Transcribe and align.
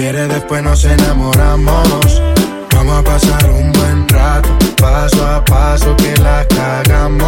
quieres, 0.00 0.28
después 0.28 0.62
nos 0.62 0.82
enamoramos. 0.84 2.22
Vamos 2.74 2.98
a 2.98 3.02
pasar 3.02 3.50
un 3.50 3.70
buen 3.72 4.08
rato, 4.08 4.48
paso 4.80 5.26
a 5.26 5.44
paso 5.44 5.94
que 5.96 6.16
la 6.16 6.46
cagamos 6.48 7.19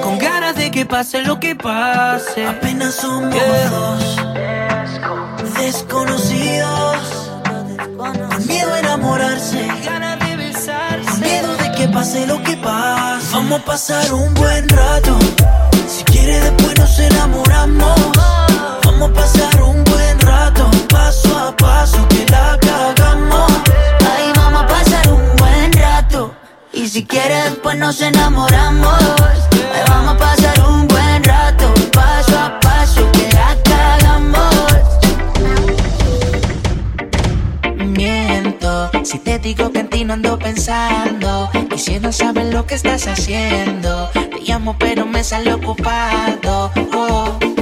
Con 0.00 0.18
ganas 0.18 0.54
de 0.54 0.70
que 0.70 0.86
pase 0.86 1.22
lo 1.22 1.40
que 1.40 1.56
pase. 1.56 2.46
Apenas 2.46 2.94
somos 2.94 3.34
yeah. 3.34 4.84
desconocidos. 5.58 6.96
Con 7.96 8.46
miedo 8.46 8.72
a 8.72 8.78
enamorarse. 8.78 9.66
Con 9.66 11.20
miedo 11.20 11.56
de 11.56 11.72
que 11.72 11.88
pase 11.88 12.26
lo 12.28 12.40
que 12.44 12.56
pase. 12.56 13.26
Vamos 13.32 13.60
a 13.60 13.64
pasar 13.64 14.14
un 14.14 14.32
buen 14.34 14.68
rato. 14.68 15.18
Si 15.88 16.04
quiere 16.04 16.38
después 16.38 16.78
nos 16.78 16.96
enamoramos. 17.00 18.00
Oh. 18.16 18.80
Vamos 18.84 19.10
a 19.10 19.14
pasar 19.14 19.62
un 19.62 19.82
buen 19.82 20.20
rato. 20.20 20.70
Paso 20.88 21.36
a 21.36 21.56
paso 21.56 22.13
Si 27.04 27.08
quieres, 27.08 27.58
pues 27.62 27.76
nos 27.76 28.00
enamoramos. 28.00 28.98
Hoy 28.98 29.80
vamos 29.88 30.14
a 30.14 30.16
pasar 30.16 30.58
un 30.66 30.88
buen 30.88 31.22
rato, 31.22 31.74
paso 31.92 32.38
a 32.38 32.58
paso, 32.60 33.12
que 33.12 33.28
la 33.30 33.54
cagamos. 33.62 34.54
Miento, 37.76 38.90
si 39.04 39.18
te 39.18 39.38
digo 39.38 39.70
que 39.70 39.80
en 39.80 39.90
ti 39.90 40.04
no 40.06 40.14
ando 40.14 40.38
pensando. 40.38 41.50
Y 41.74 41.78
si 41.78 42.00
no 42.00 42.10
sabes 42.10 42.46
lo 42.46 42.64
que 42.64 42.74
estás 42.76 43.06
haciendo, 43.06 44.08
te 44.14 44.40
llamo, 44.40 44.74
pero 44.78 45.04
me 45.04 45.22
sale 45.22 45.52
ocupado. 45.52 46.72
Oh. 46.94 47.53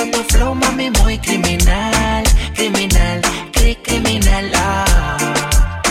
Pero 0.00 0.12
tu 0.12 0.22
flow, 0.32 0.54
mami, 0.54 0.88
muy 1.02 1.18
criminal, 1.18 2.24
criminal, 2.54 3.20
cri 3.52 3.76
criminal. 3.76 4.50
Ah. 4.54 5.82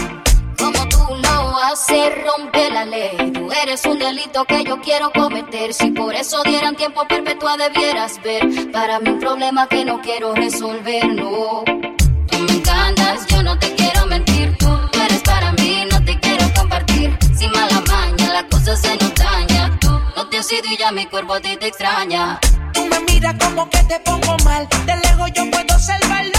Como 0.58 0.88
tú 0.90 0.98
lo 1.22 1.58
haces, 1.60 2.14
rompe 2.26 2.72
la 2.72 2.86
ley. 2.86 3.32
Tú 3.32 3.52
eres 3.52 3.86
un 3.86 4.00
delito 4.00 4.46
que 4.46 4.64
yo 4.64 4.82
quiero 4.82 5.12
cometer. 5.12 5.76
Si 5.76 5.92
por 5.92 6.16
eso 6.16 6.42
dieran 6.44 6.76
tiempo 6.76 7.08
perpetua, 7.08 7.56
debieras 7.58 8.20
ver. 8.24 8.72
Para 8.72 9.00
mí, 9.00 9.12
un 9.12 9.20
problema 9.20 9.68
que 9.68 9.86
no 9.86 10.02
quiero 10.02 10.34
resolver, 10.34 11.08
no. 11.08 11.64
Tú 11.66 12.40
me 12.40 12.52
encantas, 12.54 13.28
yo 13.28 13.44
no 13.44 13.60
te 13.60 13.76
quiero 13.76 14.08
mentir. 14.08 14.58
Tú, 14.58 14.70
tú 14.92 15.00
eres 15.02 15.22
para 15.22 15.52
mí, 15.52 15.84
no 15.92 16.04
te 16.04 16.20
quiero 16.20 16.52
compartir. 16.56 17.16
Sin 17.38 17.52
mala 17.52 17.80
maña, 17.88 18.34
la 18.34 18.48
cosa 18.48 18.76
se 18.76 18.96
nota 18.96 19.19
yo 20.40 20.72
y 20.72 20.78
ya 20.78 20.92
mi 20.94 21.06
cuerpo 21.06 21.34
a 21.34 21.42
ti 21.42 21.58
te 21.58 21.68
extraña. 21.68 22.40
Tú 22.74 22.86
me 22.86 23.00
miras 23.02 23.36
como 23.44 23.70
que 23.70 23.84
te 23.84 24.00
pongo 24.00 24.38
mal, 24.46 24.68
de 24.86 24.96
lejos 24.96 25.32
yo 25.34 25.52
puedo 25.52 25.78
salvarlo. 25.78 26.39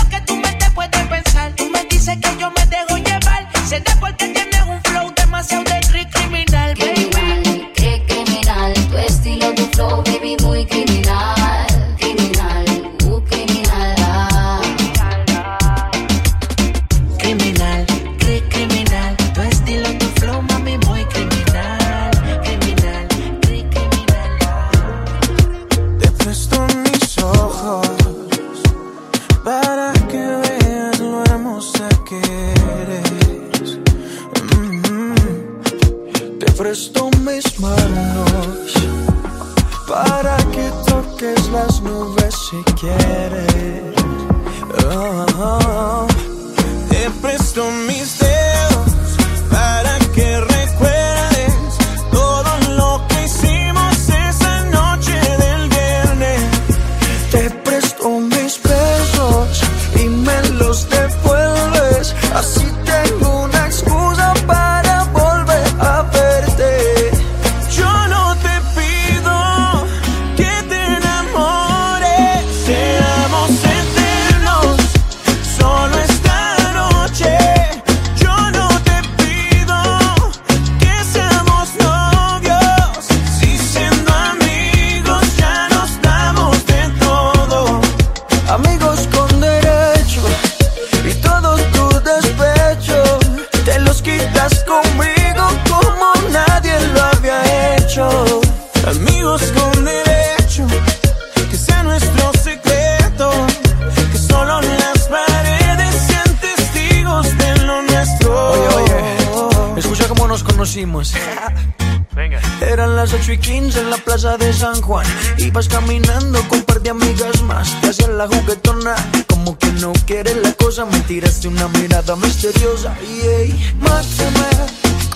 tiraste 121.10 121.48
una 121.48 121.66
mirada 121.80 122.14
misteriosa. 122.14 122.94
Y 123.02 123.20
hey, 123.26 123.74
mátame 123.80 124.50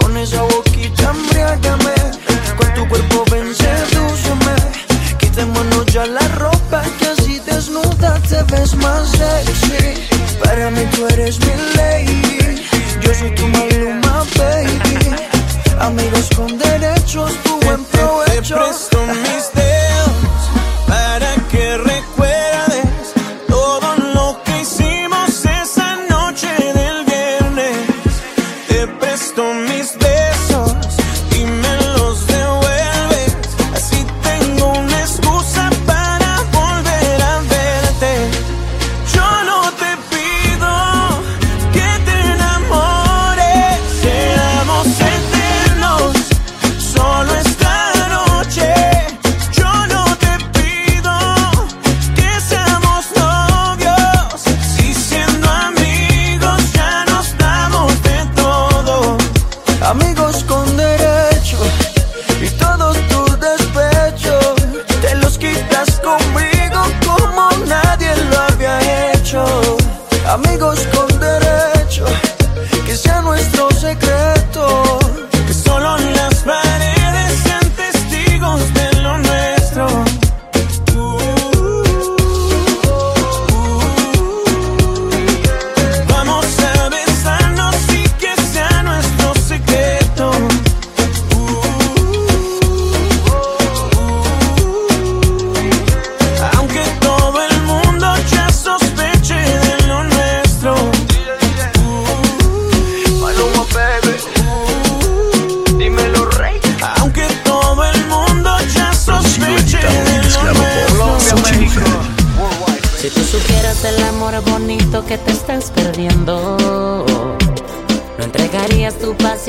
con 0.00 0.16
esa 0.16 0.42
boquita 0.42 1.12
embriágame. 1.12 1.94
Con 2.56 2.74
tu 2.74 2.88
cuerpo 2.88 3.24
ven 3.30 3.54
sedúceme. 3.54 4.56
Quitémonos 5.18 5.86
ya 5.86 6.04
la 6.06 6.26
ropa 6.42 6.82
que 6.98 7.06
así 7.06 7.38
desnuda 7.46 8.20
te 8.28 8.42
ves 8.50 8.74
más 8.74 9.08
sexy. 9.08 9.94
Para 10.42 10.68
mí 10.72 10.82
tú 10.96 11.06
eres 11.06 11.38
mi 11.38 11.54
lady. 11.76 12.64
Yo 13.00 13.14
soy 13.14 13.32
tu 13.36 13.46
maluma 13.46 14.24
baby. 14.36 14.98
Amigos 15.78 16.28
con 16.34 16.58
derechos 16.58 17.30
tu 17.44 17.60
buen 17.60 17.84
provecho. 17.84 18.56
te 18.56 18.60
presto 18.60 18.98
mis 19.06 19.73
nuestro 73.24 73.70
secreto. 73.72 74.83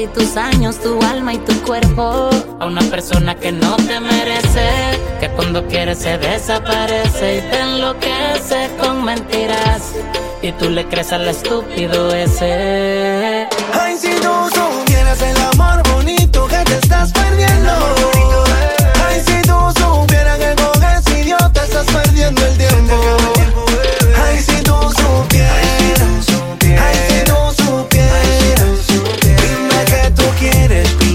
tus 0.08 0.38
años, 0.38 0.80
tu 0.80 1.02
alma 1.02 1.34
y 1.34 1.38
tu 1.40 1.54
cuerpo 1.62 2.30
a 2.60 2.66
una 2.66 2.82
persona 2.82 3.36
que 3.36 3.52
no 3.52 3.76
te 3.78 4.00
merece, 4.00 4.70
que 5.20 5.30
cuando 5.30 5.66
quiere 5.68 5.96
se 5.96 6.18
desaparece 6.18 7.38
y 7.38 7.42
te 7.42 7.60
enloquece 7.60 8.70
con 8.80 9.04
mentiras 9.04 9.94
y 10.42 10.52
tú 10.54 10.70
le 10.70 10.86
crees 10.88 11.12
al 11.12 11.28
estúpido 11.28 12.14
ese. 12.14 13.48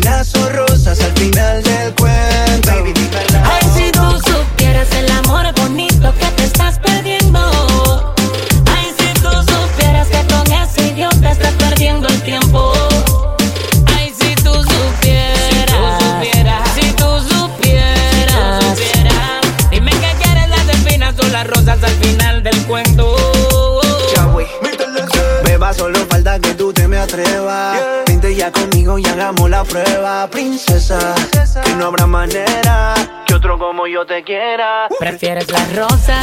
espinazo 0.00 0.48
rosas 0.50 1.00
al 1.00 1.12
final 1.12 1.62
del 1.62 1.94
cuerpo 1.94 2.09
Prefieres 35.00 35.50
las 35.50 35.74
rosas 35.74 36.19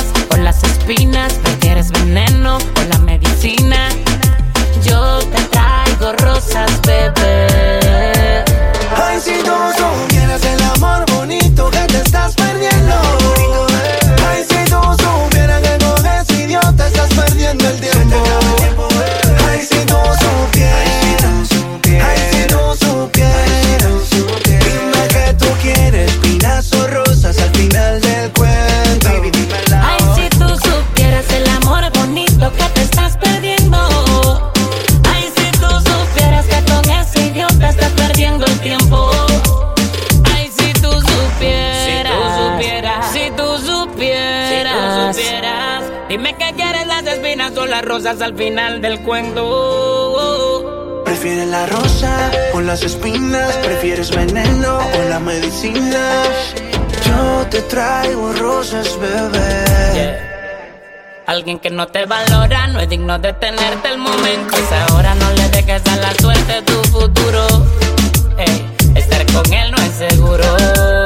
Dime 46.10 46.36
que 46.38 46.54
quieres 46.56 46.88
las 46.88 47.06
espinas 47.06 47.58
o 47.58 47.66
las 47.66 47.84
rosas 47.84 48.22
al 48.22 48.34
final 48.34 48.82
del 48.82 49.02
cuento. 49.02 49.44
¿Prefieres 51.04 51.48
la 51.48 51.66
rosa 51.66 52.32
o 52.54 52.62
las 52.62 52.82
espinas? 52.82 53.54
¿Prefieres 53.58 54.16
veneno 54.16 54.78
o 54.78 55.10
la 55.10 55.20
medicina? 55.20 56.24
Yo 57.06 57.46
te 57.50 57.62
traigo 57.64 58.32
rosas, 58.34 58.98
bebé. 59.02 60.18
Alguien 61.26 61.60
que 61.60 61.72
no 61.72 61.88
te 61.88 62.06
valora 62.06 62.68
no 62.68 62.80
es 62.80 62.88
digno 62.88 63.20
de 63.20 63.34
tenerte 63.34 63.90
el 63.90 63.98
momento. 63.98 64.56
Es 64.56 64.72
ahora, 64.90 65.14
no 65.16 65.30
le 65.34 65.50
dejes 65.50 65.86
a 65.88 65.98
la 65.98 66.16
suerte 66.16 66.62
tu 66.62 66.82
futuro. 66.86 67.46
Hey, 68.38 68.66
estar 68.96 69.26
con 69.34 69.54
él 69.54 69.72
no 69.72 69.78
es 69.84 69.92
seguro. 70.10 70.97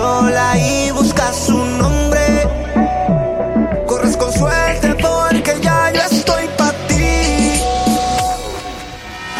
sola 0.00 0.56
y 0.56 0.90
buscas 0.92 1.36
su 1.46 1.58
nombre. 1.82 2.24
Corres 3.86 4.16
con 4.16 4.32
suerte 4.32 4.94
porque 4.94 5.52
ya 5.60 5.92
yo 5.92 6.00
estoy 6.10 6.48
para 6.56 6.72
ti. 6.88 7.60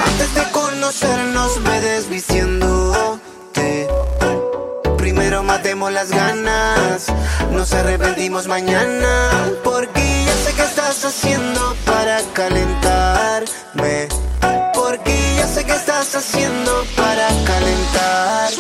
Antes 0.07 0.35
de 0.35 0.43
conocernos 0.52 1.61
me 1.67 1.81
desviciándote. 1.81 3.88
Primero 4.99 5.43
matemos 5.43 5.90
las 5.93 6.11
ganas, 6.11 7.07
nos 7.50 7.73
arrepentimos 7.73 8.47
mañana. 8.47 9.12
Porque 9.64 10.02
ya 10.26 10.35
sé 10.45 10.50
que 10.57 10.64
estás 10.73 11.02
haciendo 11.07 11.75
para 11.87 12.21
calentarme. 12.35 14.09
Porque 14.75 15.14
ya 15.38 15.47
sé 15.47 15.64
que 15.64 15.76
estás 15.83 16.14
haciendo 16.14 16.73
para 16.97 17.29
calentar. 17.50 18.50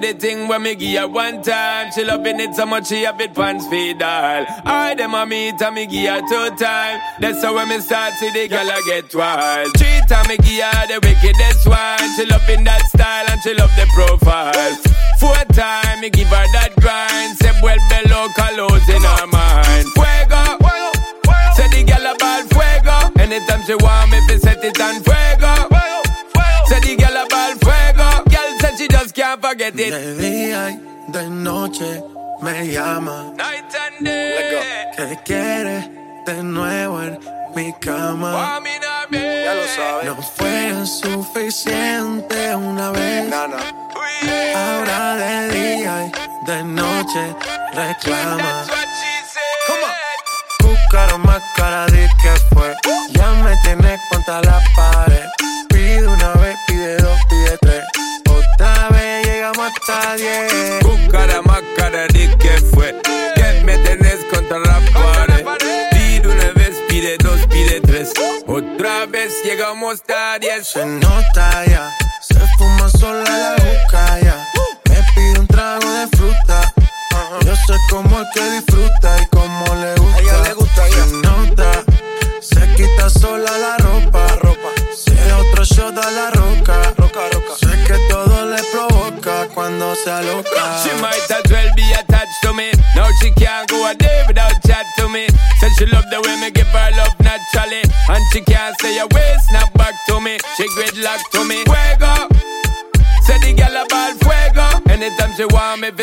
The 0.00 0.12
thing 0.14 0.48
when 0.48 0.62
me 0.62 0.74
give 0.74 1.00
her 1.00 1.08
one 1.08 1.42
time. 1.42 1.92
She 1.92 2.04
loving 2.04 2.40
it 2.40 2.54
so 2.54 2.66
much 2.66 2.88
she 2.88 3.02
have 3.02 3.20
it 3.20 3.34
pants 3.34 3.66
feed 3.68 4.02
all. 4.02 4.46
I 4.64 4.94
them 4.96 5.14
a 5.14 5.26
meet 5.26 5.60
and 5.60 5.74
me 5.74 5.86
give 5.86 6.08
her 6.08 6.20
two 6.20 6.56
time. 6.56 7.00
That's 7.20 7.42
how 7.42 7.54
when 7.54 7.68
me 7.68 7.80
start 7.80 8.14
see 8.14 8.30
the 8.32 8.48
girl 8.48 8.70
I 8.70 8.80
get 8.86 9.14
wild. 9.14 9.68
Three 9.76 10.00
time 10.08 10.26
me 10.28 10.36
give 10.38 10.64
her 10.64 10.86
the 10.88 10.98
wickedest 11.02 11.66
one. 11.66 11.98
She 12.16 12.24
loving 12.26 12.64
that 12.64 12.82
style 12.86 13.26
and 13.30 13.40
she 13.42 13.54
love 13.54 13.72
the 13.76 13.86
profile. 13.94 14.74
Four 15.18 15.44
time 15.52 16.00
me 16.00 16.10
give 16.10 16.28
her 16.28 16.46
that 16.54 16.72
grind. 16.80 17.36
Say 17.38 17.52
well 17.62 17.78
below 17.88 18.28
colors 18.36 18.88
in 18.88 19.02
her 19.02 19.26
mind. 19.26 19.86
Fuego. 19.94 20.58
Say 21.56 21.68
the 21.68 21.84
girl 21.84 22.06
about 22.14 22.48
fuego. 22.48 22.96
Anytime 23.20 23.62
she 23.66 23.74
want 23.74 24.10
me, 24.10 24.20
fi 24.28 24.36
set 24.38 24.64
it 24.64 24.80
on 24.80 25.02
fuego. 25.02 25.68
Say 26.66 26.80
the 26.80 26.96
said 28.60 28.78
she 28.78 28.86
just 28.88 29.14
can't 29.14 29.40
forget 29.40 29.74
it. 29.78 29.90
De 29.90 30.14
día 30.16 30.70
y 30.70 31.12
de 31.12 31.28
noche 31.30 32.02
me 32.42 32.68
llama. 32.68 33.32
Night 33.36 33.74
and 33.74 34.06
day. 34.06 34.90
Que 34.96 35.18
quiere 35.24 35.90
de 36.26 36.42
nuevo 36.42 37.02
en 37.02 37.18
mi 37.54 37.72
cama. 37.80 38.60
Ya 39.10 39.54
lo 39.54 39.66
sabes. 39.76 40.04
No 40.04 40.22
fue 40.22 40.86
suficiente 40.86 42.54
una 42.54 42.90
vez. 42.90 43.32
Ahora 44.54 45.16
de 45.16 45.48
día 45.48 46.06
y 46.06 46.46
de 46.46 46.64
noche 46.64 47.34
reclama. 47.72 48.66
Cúcaro 50.58 51.18
más 51.18 51.42
cara 51.56 51.86
de 51.86 52.08
que 52.22 52.32
fue. 52.54 52.74
Ya 53.12 53.30
me 53.32 53.56
tienes 53.64 54.00
contra 54.10 54.40
la 54.42 54.60
pared. 54.76 55.26
Pide 55.68 56.06
una 56.06 56.32
vez, 56.34 56.56
pide 56.66 56.96
dos, 56.96 57.19
hasta 59.70 60.16
diez. 60.16 60.52
Cucara 60.82 61.42
más 61.42 61.62
cara 61.76 62.06
de 62.08 62.36
que 62.38 62.50
fue. 62.72 62.94
Que 63.34 63.62
me 63.64 63.76
tenés 63.78 64.24
contra 64.32 64.58
la 64.58 64.80
pared. 64.92 65.44
Pide 65.90 66.28
una 66.28 66.50
vez, 66.52 66.76
pide 66.88 67.16
dos, 67.18 67.40
pide 67.48 67.80
tres. 67.80 68.12
Otra 68.46 69.06
vez 69.06 69.32
llegamos 69.44 70.02
a 70.08 70.38
diez. 70.38 70.68
Se 70.68 70.84
nota 70.84 71.64
ya, 71.66 71.90
se 72.20 72.40
fuma 72.58 72.88
sola 72.90 73.24
la 73.24 73.50
boca 73.52 74.20
ya. 74.20 74.59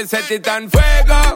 Set 0.08 0.32
it 0.32 0.48
on 0.48 0.70
fuego. 0.70 1.36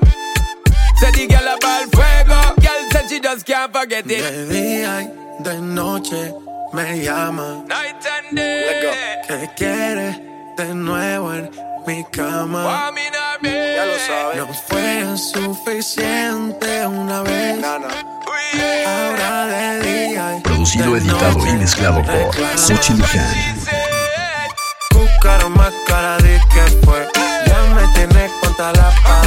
Say 1.00 1.12
the 1.12 1.28
girl 1.28 1.48
about 1.56 1.92
fuego. 1.92 2.40
Girl 2.64 2.82
said 2.92 3.10
she 3.10 3.20
just 3.20 3.46
can't 3.46 3.72
forget 3.74 4.06
it. 4.10 4.22
De 4.22 4.46
día 4.48 5.02
y 5.02 5.44
de 5.44 5.60
noche 5.60 6.34
me 6.72 7.04
llama. 7.04 7.66
Night 7.68 8.06
and 8.06 8.38
day. 8.38 8.94
Que 9.28 9.50
quiere 9.58 10.20
de 10.58 10.74
nuevo 10.74 11.34
en 11.34 11.52
mi 11.86 12.06
cama. 12.12 12.92
Ya 13.44 13.86
lo 13.86 13.98
sabes. 14.08 14.38
No 14.38 14.54
fue 14.54 15.18
suficiente 15.18 16.88
una 16.88 17.22
vez. 17.24 17.62
Ahora 18.88 19.48
de 19.48 19.82
día. 19.82 20.38
y 20.38 20.42
Producido, 20.42 20.94
de 20.94 21.00
editado 21.00 21.32
noche 21.34 21.50
y 21.50 21.56
mezclado 21.56 22.02
por. 22.04 22.58
Sochi 22.58 22.94
Luján. 22.94 23.36
Cúcaro 24.92 25.50
más 25.50 25.74
tienes 28.62 28.74
contra 28.74 28.84
la 28.84 28.92
pared. 29.04 29.21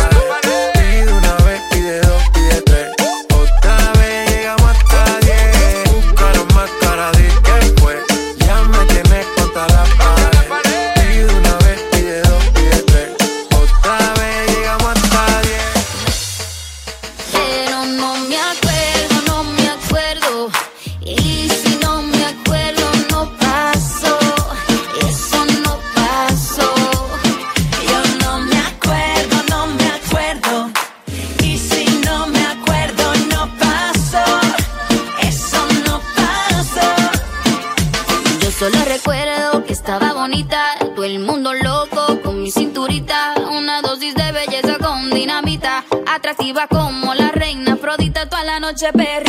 Noche 48.74 48.92
perrié, 48.92 49.23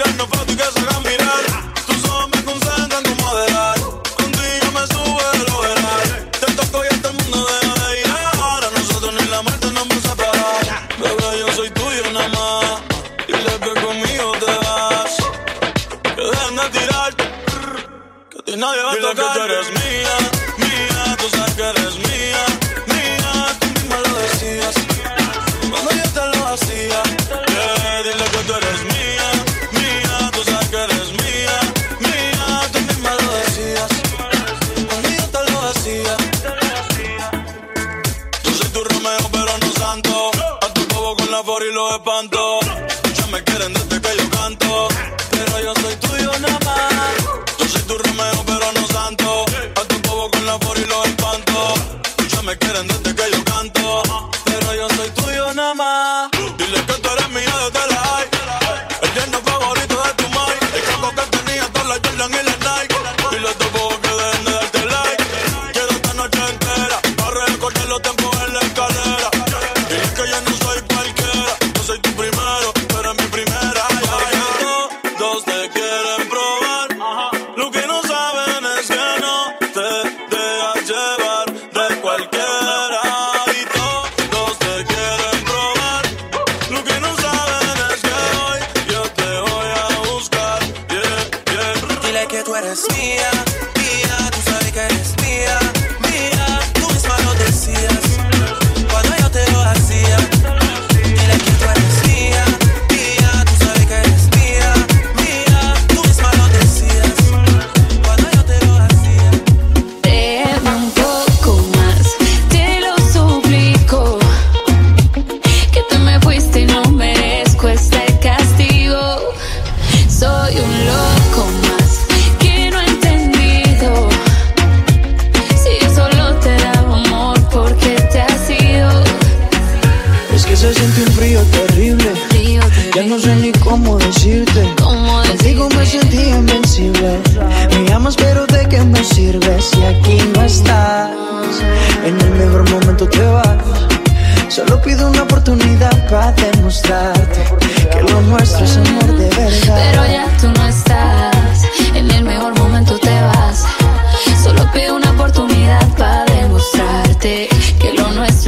I 0.00 0.04
don't 0.04 0.16
know. 0.32 0.37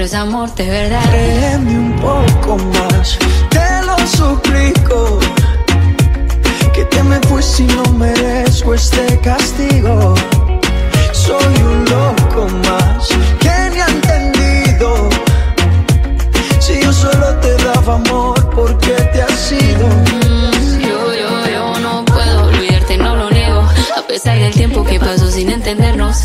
nuestro 0.01 0.19
es 0.19 0.23
amor 0.23 0.55
de 0.55 0.67
verdad. 0.67 1.11
Créeme 1.11 1.79
un 1.79 1.97
poco 1.97 2.57
más, 2.57 3.19
te 3.51 3.87
lo 3.87 3.99
suplico. 4.07 5.19
Que 6.73 6.85
te 6.85 7.03
me 7.03 7.21
fui 7.29 7.43
si 7.43 7.65
no 7.65 7.83
merezco 7.93 8.75
este 8.75 9.19
castigo. 9.21 10.15
Soy 11.13 11.55
un 11.63 11.85
loco 11.85 12.47
más 12.67 13.09
que 13.41 13.71
ni 13.73 13.81
ha 13.81 13.89
entendido. 13.89 15.11
Si 16.61 16.81
yo 16.81 16.93
solo 16.93 17.35
te 17.41 17.55
daba 17.65 17.97
amor, 17.97 18.51
¿por 18.51 18.79
qué 18.79 18.95
te 19.13 19.23
has 19.23 19.53
ido? 19.53 19.87
Mm, 19.87 20.81
yo, 20.81 21.15
yo, 21.15 21.51
yo 21.53 21.81
no 21.81 22.05
puedo 22.07 22.45
olvidarte, 22.47 22.97
no 22.97 23.17
lo 23.17 23.31
niego. 23.31 23.69
A 23.97 24.03
pesar 24.07 24.39
del 24.39 24.55
tiempo 24.55 24.83
que 24.85 24.99
pasó 24.99 25.31
sin 25.31 25.51
entendernos. 25.51 26.25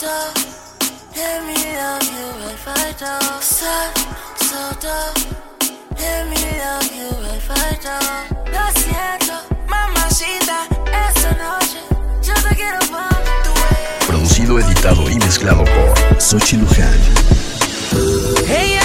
dark. 0.00 0.34
Let 1.14 1.44
me 1.44 1.54
love 1.76 2.02
you 2.04 2.28
if 2.54 2.66
I 2.66 2.92
don't. 2.98 3.42
Sun 3.42 3.92
so 4.36 4.72
dark. 4.80 5.16
Let 5.98 6.26
me 6.28 6.42
love 6.64 6.90
you 6.98 7.10
if 7.36 7.50
I 7.50 7.76
don't. 7.84 8.48
Lo 8.48 8.64
siento, 8.80 9.34
mamacita, 9.68 10.66
esta 11.08 11.32
noche 11.32 11.80
yo 12.22 12.34
te 12.34 12.54
quiero 12.56 12.78
más. 12.90 13.14
Producido, 14.06 14.58
editado 14.58 15.08
y 15.10 15.18
mezclado 15.18 15.64
por 15.64 16.20
Sochi 16.20 16.56
Luján. 16.56 16.98
Hey, 18.46 18.79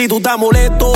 Si 0.00 0.08
tú 0.08 0.16
estás 0.16 0.38
molesto, 0.38 0.89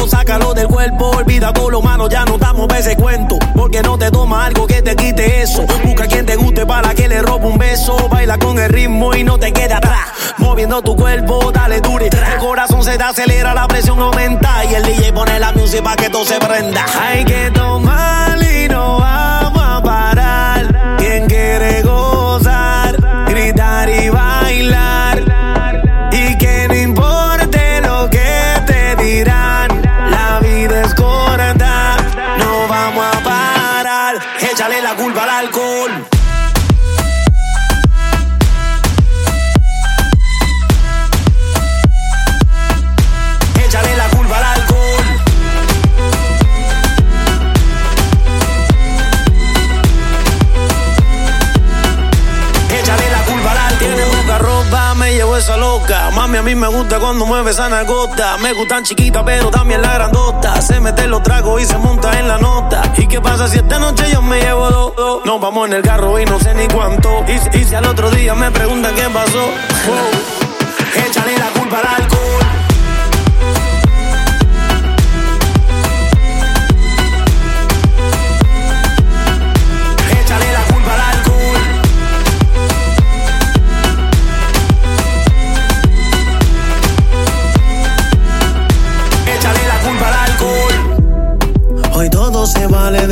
me 56.55 56.68
gusta 56.68 56.98
cuando 56.98 57.26
mueve 57.26 57.50
esa 57.50 57.68
nalgota. 57.68 58.36
Me 58.38 58.52
gustan 58.52 58.84
chiquitas, 58.84 59.22
pero 59.24 59.50
también 59.50 59.82
la 59.82 59.94
grandota. 59.94 60.61
Se 60.61 60.80
mete 60.80 61.07
los 61.07 61.22
tragos 61.22 61.62
y 61.62 61.64
se 61.64 61.76
monta 61.78 62.18
en 62.18 62.28
la 62.28 62.38
nota. 62.38 62.82
¿Y 62.96 63.07
qué 63.07 63.20
pasa 63.20 63.48
si 63.48 63.59
esta 63.59 63.78
noche 63.78 64.05
yo 64.12 64.22
me 64.22 64.40
llevo 64.40 64.70
dos? 64.70 64.96
dos? 64.96 65.24
Nos 65.24 65.40
vamos 65.40 65.68
en 65.68 65.74
el 65.74 65.82
carro 65.82 66.18
y 66.18 66.24
no 66.24 66.38
sé 66.38 66.55
ni 66.55 66.66
cuánto. 66.68 67.24
Y, 67.28 67.59
y 67.59 67.64
si 67.64 67.74
al 67.74 67.86
otro 67.86 68.11
día 68.11 68.34
me 68.34 68.50
preguntan 68.50 68.94
qué 68.94 69.09
pasó. 69.09 69.38
wow. 69.86 71.05
Échale 71.07 71.38
la 71.38 71.50
culpa 71.59 71.78
al 71.80 72.02
alcohol. 72.02 72.13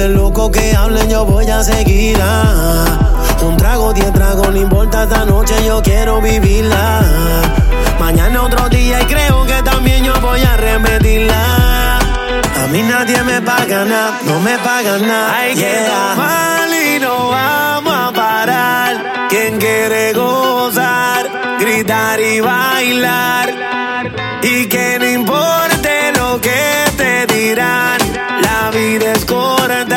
Del 0.03 0.14
loco 0.14 0.50
que 0.50 0.74
hablen, 0.74 1.09
yo 1.09 1.24
voy 1.24 1.48
a 1.48 1.62
seguir. 1.62 2.18
ah. 2.20 2.98
Un 3.42 3.57
trago, 3.57 3.92
diez 3.92 4.12
tragos, 4.12 4.48
no 4.48 4.57
importa 4.57 5.05
esta 5.05 5.24
noche, 5.24 5.55
yo 5.64 5.80
quiero 5.80 6.20
vivirla. 6.20 7.03
Mañana 8.00 8.42
otro 8.42 8.68
día 8.68 9.00
y 9.03 9.05
creo 9.05 9.46
que 9.46 9.62
también 9.62 10.05
yo 10.05 10.14
voy 10.20 10.40
a 10.40 10.57
repetirla. 10.57 11.98
A 12.62 12.66
mí 12.72 12.82
nadie 12.82 13.22
me 13.22 13.40
paga 13.42 13.84
nada, 13.84 14.18
no 14.24 14.40
me 14.40 14.59
pagan 14.59 15.07
nada. 15.07 15.36
Hay 15.36 15.55
que 15.55 15.74
tomar 15.86 16.68
y 16.84 16.98
no 16.98 17.28
vamos 17.28 17.94
a 17.94 18.12
parar. 18.12 19.28
Quien 19.28 19.59
quiere 19.59 20.12
gozar, 20.14 21.30
gritar 21.61 22.20
y 22.20 22.40
bailar. 22.40 23.48
Y 24.42 24.66
que 24.66 24.98
no 24.98 25.07
importe 25.07 26.12
lo 26.16 26.40
que 26.40 26.61
te 26.96 27.26
dirán, 27.32 27.98
la 28.40 28.70
vida 28.72 29.12
es 29.12 29.24
corta, 29.24 29.91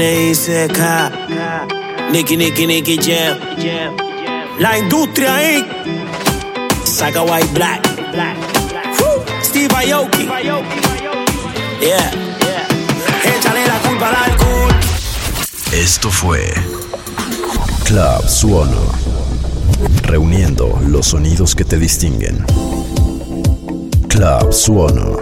N.I.C.K. 0.00 0.80
Nicky, 2.10 2.34
Nicky, 2.34 2.66
Nicky 2.66 2.96
Jam. 2.96 3.36
La 4.58 4.78
industria 4.78 5.58
Inc. 5.58 5.66
Saga 6.84 7.20
White 7.22 7.52
Black. 7.52 7.86
Woo. 8.98 9.22
Steve 9.42 9.68
Aoki. 9.74 10.24
Yeah. 11.82 12.10
Échale 13.24 13.66
la 13.66 13.78
culpa 13.86 14.08
al 14.08 14.30
alcohol. 14.30 14.72
Esto 15.70 16.10
fue 16.10 16.50
Club 17.84 18.26
Suono. 18.26 18.80
Reuniendo 20.04 20.80
los 20.86 21.08
sonidos 21.08 21.54
que 21.54 21.66
te 21.66 21.76
distinguen. 21.78 22.42
Club 24.08 24.50
Suono. 24.50 25.19